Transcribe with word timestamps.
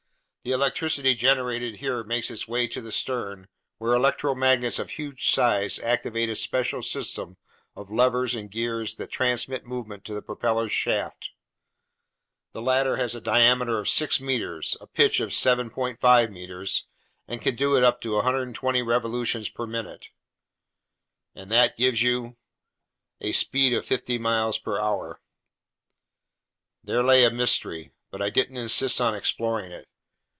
The 0.43 0.53
electricity 0.53 1.13
generated 1.13 1.75
here 1.75 2.03
makes 2.03 2.31
its 2.31 2.47
way 2.47 2.65
to 2.69 2.81
the 2.81 2.91
stern, 2.91 3.47
where 3.77 3.93
electromagnets 3.95 4.79
of 4.79 4.89
huge 4.89 5.29
size 5.29 5.77
activate 5.77 6.29
a 6.29 6.35
special 6.35 6.81
system 6.81 7.37
of 7.75 7.91
levers 7.91 8.33
and 8.33 8.49
gears 8.49 8.95
that 8.95 9.11
transmit 9.11 9.67
movement 9.67 10.03
to 10.05 10.15
the 10.15 10.21
propeller's 10.23 10.71
shaft. 10.71 11.29
The 12.53 12.61
latter 12.63 12.95
has 12.97 13.13
a 13.13 13.21
diameter 13.21 13.77
of 13.77 13.87
6 13.87 14.19
meters, 14.19 14.75
a 14.81 14.87
pitch 14.87 15.19
of 15.19 15.29
7.5 15.29 16.31
meters, 16.31 16.87
and 17.27 17.39
can 17.39 17.55
do 17.55 17.77
up 17.77 18.01
to 18.01 18.15
120 18.15 18.81
revolutions 18.81 19.47
per 19.47 19.67
minute." 19.67 20.07
"And 21.35 21.51
that 21.51 21.77
gives 21.77 22.01
you?" 22.01 22.35
"A 23.21 23.31
speed 23.33 23.73
of 23.75 23.85
fifty 23.85 24.17
miles 24.17 24.57
per 24.57 24.79
hour." 24.79 25.21
There 26.83 27.03
lay 27.03 27.25
a 27.25 27.29
mystery, 27.29 27.91
but 28.09 28.23
I 28.23 28.31
didn't 28.31 28.57
insist 28.57 28.99
on 28.99 29.13
exploring 29.13 29.71
it. 29.71 29.87